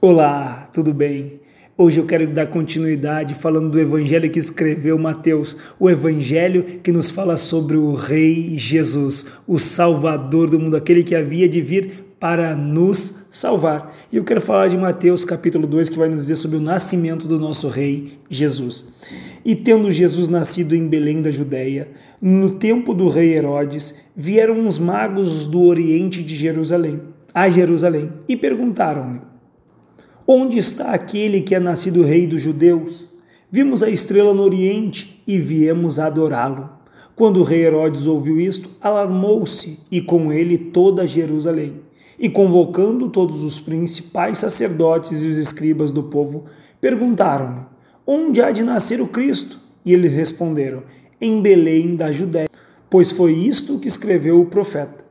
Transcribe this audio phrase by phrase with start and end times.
[0.00, 1.40] Olá, tudo bem?
[1.78, 7.10] Hoje eu quero dar continuidade falando do evangelho que escreveu Mateus, o evangelho que nos
[7.10, 12.54] fala sobre o Rei Jesus, o Salvador do mundo, aquele que havia de vir para
[12.54, 13.94] nos salvar.
[14.12, 17.26] E eu quero falar de Mateus capítulo 2, que vai nos dizer sobre o nascimento
[17.26, 18.92] do nosso Rei Jesus.
[19.42, 21.88] E tendo Jesus nascido em Belém da Judéia,
[22.20, 27.00] no tempo do rei Herodes, vieram uns magos do oriente de Jerusalém,
[27.32, 29.33] a Jerusalém, e perguntaram-lhe
[30.26, 33.04] Onde está aquele que é nascido rei dos judeus?
[33.50, 36.70] Vimos a estrela no oriente e viemos adorá-lo.
[37.14, 41.74] Quando o rei Herodes ouviu isto, alarmou-se e com ele toda Jerusalém.
[42.18, 46.46] E convocando todos os principais sacerdotes e os escribas do povo,
[46.80, 47.60] perguntaram-lhe:
[48.06, 49.60] Onde há de nascer o Cristo?
[49.84, 50.84] E eles responderam:
[51.20, 52.48] Em Belém da Judéia,
[52.88, 55.04] pois foi isto que escreveu o profeta.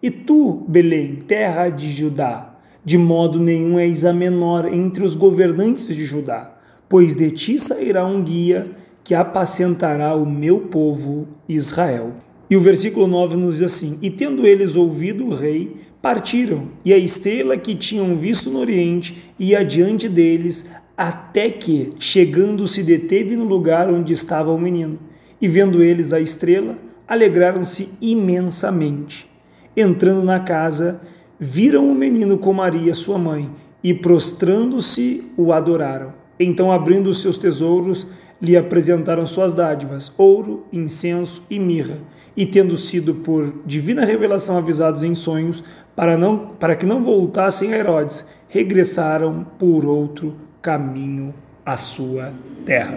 [0.00, 2.51] E tu, Belém, terra de Judá,
[2.84, 6.56] de modo nenhum és a menor entre os governantes de Judá,
[6.88, 8.70] pois de ti sairá um guia
[9.04, 12.12] que apacentará o meu povo Israel.
[12.50, 16.92] E o versículo 9 nos diz assim: E tendo eles ouvido o rei, partiram, e
[16.92, 20.66] a estrela que tinham visto no oriente ia adiante deles,
[20.96, 24.98] até que, chegando, se deteve no lugar onde estava o menino.
[25.40, 26.76] E vendo eles a estrela,
[27.08, 29.28] alegraram-se imensamente.
[29.76, 31.00] Entrando na casa,
[31.44, 33.50] viram o menino com Maria, sua mãe,
[33.82, 36.14] e prostrando-se o adoraram.
[36.38, 38.06] Então, abrindo os seus tesouros,
[38.40, 41.98] lhe apresentaram suas dádivas, ouro, incenso e mirra.
[42.36, 45.64] E tendo sido por divina revelação avisados em sonhos,
[45.96, 52.32] para, não, para que não voltassem a Herodes, regressaram por outro caminho à sua
[52.64, 52.94] terra.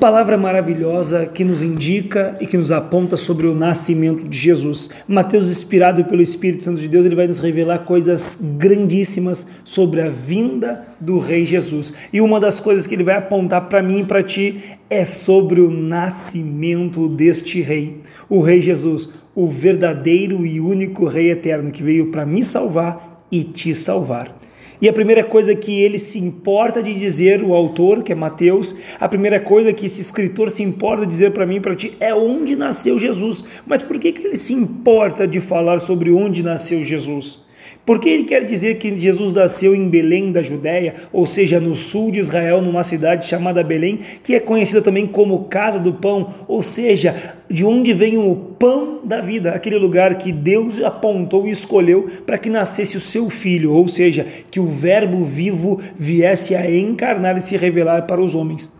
[0.00, 4.90] Palavra maravilhosa que nos indica e que nos aponta sobre o nascimento de Jesus.
[5.08, 10.08] Mateus, inspirado pelo Espírito Santo de Deus, ele vai nos revelar coisas grandíssimas sobre a
[10.08, 11.92] vinda do Rei Jesus.
[12.12, 15.60] E uma das coisas que ele vai apontar para mim e para ti é sobre
[15.60, 22.12] o nascimento deste Rei, o Rei Jesus, o verdadeiro e único Rei eterno que veio
[22.12, 24.37] para me salvar e te salvar.
[24.80, 28.76] E a primeira coisa que ele se importa de dizer, o autor, que é Mateus,
[29.00, 31.96] a primeira coisa que esse escritor se importa de dizer para mim e para ti
[31.98, 33.44] é onde nasceu Jesus.
[33.66, 37.47] Mas por que, que ele se importa de falar sobre onde nasceu Jesus?
[37.84, 42.10] Porque ele quer dizer que Jesus nasceu em Belém da Judéia, ou seja, no sul
[42.10, 46.62] de Israel, numa cidade chamada Belém, que é conhecida também como Casa do Pão, ou
[46.62, 52.06] seja, de onde vem o pão da vida, aquele lugar que Deus apontou e escolheu
[52.26, 57.38] para que nascesse o seu filho, ou seja, que o Verbo vivo viesse a encarnar
[57.38, 58.77] e se revelar para os homens.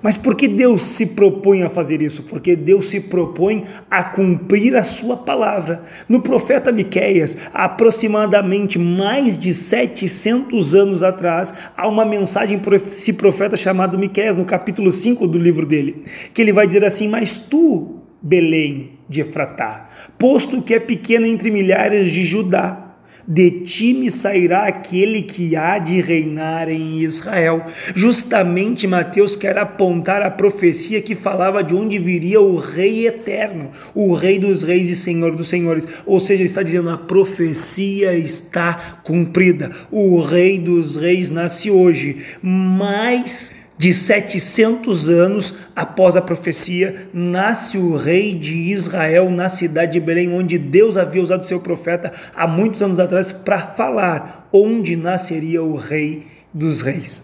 [0.00, 2.22] Mas por que Deus se propõe a fazer isso?
[2.24, 5.82] Porque Deus se propõe a cumprir a sua palavra.
[6.08, 13.56] No profeta Miqueias, aproximadamente mais de 700 anos atrás, há uma mensagem para esse profeta
[13.56, 17.96] chamado Miqueias, no capítulo 5 do livro dele, que ele vai dizer assim: "Mas tu,
[18.22, 22.87] Belém de Efratá, posto que é pequena entre milhares de Judá,
[23.28, 27.66] de ti me sairá aquele que há de reinar em Israel.
[27.94, 34.14] Justamente Mateus quer apontar a profecia que falava de onde viria o Rei eterno, o
[34.14, 35.86] Rei dos Reis e Senhor dos Senhores.
[36.06, 39.70] Ou seja, está dizendo: a profecia está cumprida.
[39.90, 47.96] O Rei dos Reis nasce hoje, mas de 700 anos após a profecia, nasce o
[47.96, 52.82] rei de Israel na cidade de Belém, onde Deus havia usado seu profeta há muitos
[52.82, 57.22] anos atrás para falar onde nasceria o rei dos reis.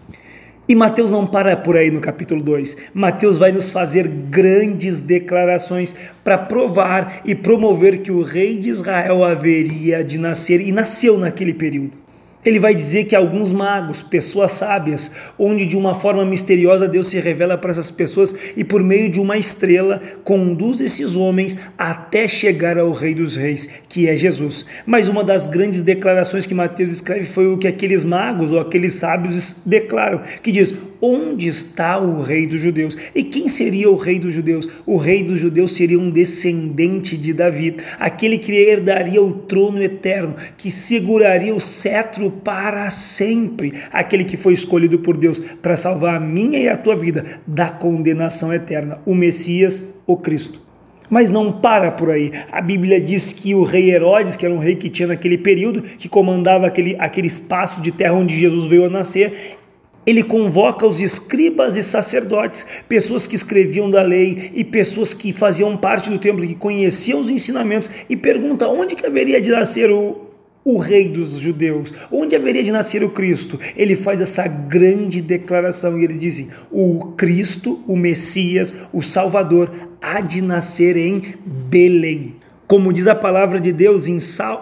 [0.67, 2.75] E Mateus não para por aí no capítulo 2.
[2.91, 9.23] Mateus vai nos fazer grandes declarações para provar e promover que o rei de Israel
[9.23, 12.04] haveria de nascer e nasceu naquele período.
[12.45, 17.19] Ele vai dizer que alguns magos, pessoas sábias, onde de uma forma misteriosa Deus se
[17.19, 22.77] revela para essas pessoas e por meio de uma estrela conduz esses homens até chegar
[22.77, 24.65] ao Rei dos Reis, que é Jesus.
[24.85, 28.93] Mas uma das grandes declarações que Mateus escreve foi o que aqueles magos ou aqueles
[28.93, 30.73] sábios declaram, que diz:
[31.07, 32.97] Onde está o Rei dos Judeus?
[33.13, 34.67] E quem seria o Rei dos Judeus?
[34.87, 40.33] O Rei dos Judeus seria um descendente de Davi, aquele que herdaria o trono eterno,
[40.57, 46.19] que seguraria o cetro para sempre, aquele que foi escolhido por Deus para salvar a
[46.19, 50.59] minha e a tua vida da condenação eterna, o Messias, o Cristo.
[51.07, 52.31] Mas não para por aí.
[52.51, 55.83] A Bíblia diz que o rei Herodes, que era um rei que tinha naquele período,
[55.83, 59.59] que comandava aquele, aquele espaço de terra onde Jesus veio a nascer,
[60.05, 65.75] ele convoca os escribas e sacerdotes, pessoas que escreviam da lei e pessoas que faziam
[65.75, 70.25] parte do templo, que conheciam os ensinamentos, e pergunta onde que haveria de nascer o,
[70.63, 73.59] o rei dos judeus, onde haveria de nascer o Cristo.
[73.75, 80.21] Ele faz essa grande declaração e ele diz: o Cristo, o Messias, o Salvador, há
[80.21, 82.34] de nascer em Belém.
[82.67, 84.07] Como diz a palavra de Deus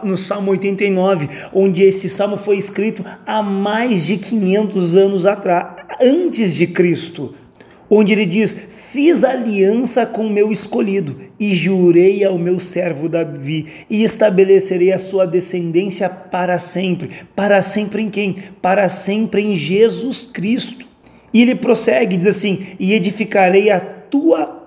[0.03, 5.67] no Salmo 89, onde esse salmo foi escrito há mais de 500 anos atrás,
[6.01, 7.33] antes de Cristo,
[7.89, 14.03] onde ele diz: Fiz aliança com meu escolhido e jurei ao meu servo Davi e
[14.03, 17.09] estabelecerei a sua descendência para sempre.
[17.35, 18.35] Para sempre em quem?
[18.61, 20.85] Para sempre em Jesus Cristo.
[21.33, 24.62] E ele prossegue, diz assim: E edificarei a tua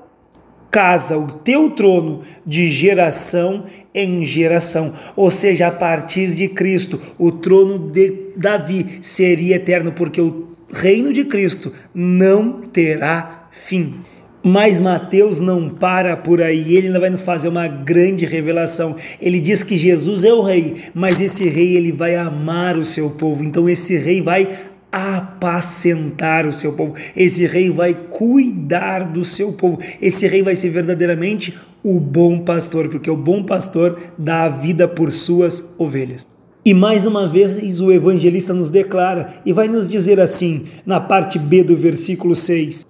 [0.76, 3.64] casa, o teu trono, de geração
[3.94, 4.92] em geração.
[5.16, 11.14] Ou seja, a partir de Cristo, o trono de Davi seria eterno, porque o reino
[11.14, 14.00] de Cristo não terá fim.
[14.42, 18.96] Mas Mateus não para por aí, ele ainda vai nos fazer uma grande revelação.
[19.18, 23.08] Ele diz que Jesus é o rei, mas esse rei ele vai amar o seu
[23.08, 23.42] povo.
[23.42, 24.46] Então esse rei vai
[24.96, 26.94] apacentar o seu povo.
[27.14, 29.78] Esse rei vai cuidar do seu povo.
[30.00, 31.54] Esse rei vai ser verdadeiramente
[31.84, 36.26] o bom pastor, porque o bom pastor dá a vida por suas ovelhas.
[36.64, 41.38] E mais uma vez o evangelista nos declara e vai nos dizer assim, na parte
[41.38, 42.86] B do versículo 6: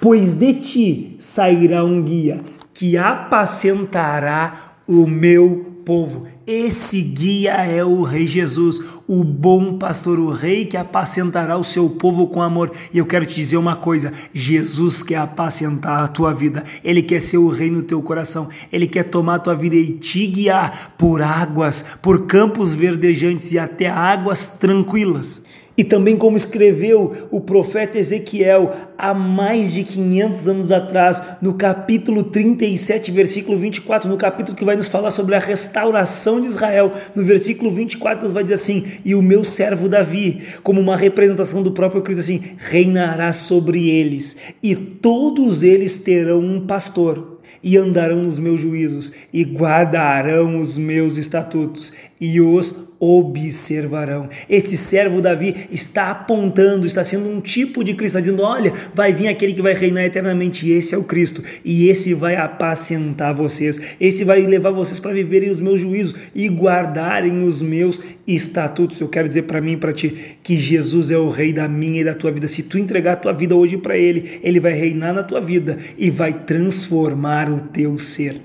[0.00, 2.40] pois de ti sairá um guia
[2.72, 6.26] que apacentará o meu povo.
[6.44, 11.88] Esse guia é o Rei Jesus, o bom pastor, o Rei que apacentará o seu
[11.88, 12.72] povo com amor.
[12.92, 17.22] E eu quero te dizer uma coisa: Jesus quer apacentar a tua vida, ele quer
[17.22, 20.96] ser o Rei no teu coração, ele quer tomar a tua vida e te guiar
[20.98, 25.40] por águas, por campos verdejantes e até águas tranquilas.
[25.80, 32.22] E também como escreveu o profeta Ezequiel há mais de 500 anos atrás, no capítulo
[32.22, 37.24] 37, versículo 24, no capítulo que vai nos falar sobre a restauração de Israel, no
[37.24, 41.72] versículo 24 Deus vai dizer assim: "E o meu servo Davi, como uma representação do
[41.72, 48.38] próprio Cristo assim, reinará sobre eles, e todos eles terão um pastor." e andarão nos
[48.38, 54.28] meus juízos, e guardarão os meus estatutos, e os observarão.
[54.48, 59.14] Esse servo Davi está apontando, está sendo um tipo de Cristo, está dizendo: olha, vai
[59.14, 63.34] vir aquele que vai reinar eternamente, e esse é o Cristo, e esse vai apacentar
[63.34, 69.00] vocês, esse vai levar vocês para viverem os meus juízos e guardarem os meus estatutos.
[69.00, 72.02] Eu quero dizer para mim e para ti que Jesus é o rei da minha
[72.02, 72.46] e da tua vida.
[72.46, 75.78] Se tu entregar a tua vida hoje para ele, ele vai reinar na tua vida
[75.96, 78.40] e vai transformar o teu ser.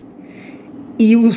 [0.97, 1.29] E o,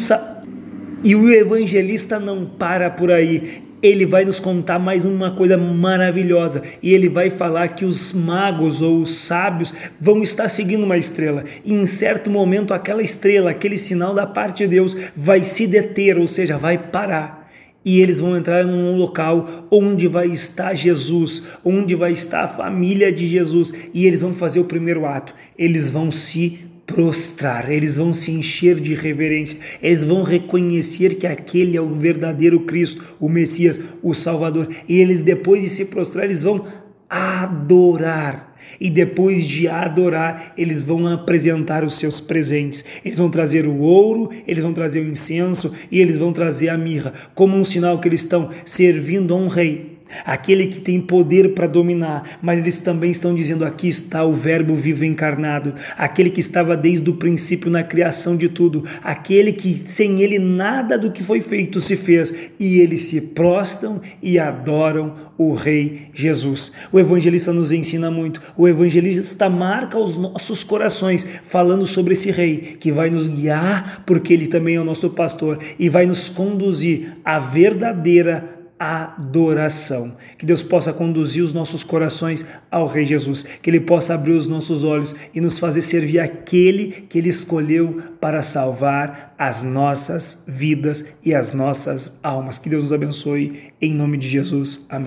[1.03, 3.63] e o evangelista não para por aí.
[3.81, 8.83] Ele vai nos contar mais uma coisa maravilhosa e ele vai falar que os magos
[8.83, 11.45] ou os sábios vão estar seguindo uma estrela.
[11.65, 16.19] E em certo momento, aquela estrela, aquele sinal da parte de Deus, vai se deter,
[16.19, 17.38] ou seja, vai parar
[17.85, 23.13] e eles vão entrar num local onde vai estar Jesus, onde vai estar a família
[23.13, 25.35] de Jesus, e eles vão fazer o primeiro ato.
[25.57, 31.77] Eles vão se prostrar, eles vão se encher de reverência, eles vão reconhecer que aquele
[31.77, 36.43] é o verdadeiro Cristo, o Messias, o Salvador, e eles depois de se prostrar, eles
[36.43, 36.65] vão
[37.09, 38.57] adorar.
[38.81, 42.85] E depois de adorar, eles vão apresentar os seus presentes.
[43.05, 46.77] Eles vão trazer o ouro, eles vão trazer o incenso e eles vão trazer a
[46.77, 51.55] mirra, como um sinal que eles estão servindo a um rei aquele que tem poder
[51.55, 56.41] para dominar, mas eles também estão dizendo: aqui está o Verbo vivo encarnado, aquele que
[56.41, 61.23] estava desde o princípio na criação de tudo, aquele que sem ele nada do que
[61.23, 66.73] foi feito se fez, e eles se prostam e adoram o Rei Jesus.
[66.93, 72.77] O evangelista nos ensina muito, o evangelista marca os nossos corações, falando sobre esse Rei
[72.79, 77.17] que vai nos guiar, porque ele também é o nosso pastor e vai nos conduzir
[77.25, 80.17] à verdadeira adoração.
[80.37, 84.47] Que Deus possa conduzir os nossos corações ao Rei Jesus, que Ele possa abrir os
[84.47, 91.05] nossos olhos e nos fazer servir aquele que Ele escolheu para salvar as nossas vidas
[91.25, 92.59] e as nossas almas.
[92.59, 94.87] Que Deus nos abençoe em nome de Jesus.
[94.89, 94.97] Amém.